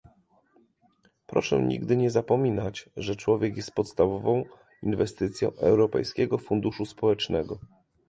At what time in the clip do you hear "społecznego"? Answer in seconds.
6.85-7.59